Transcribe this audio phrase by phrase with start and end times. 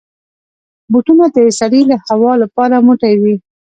[0.91, 3.35] بوټونه د سړې هوا لپاره موټی وي.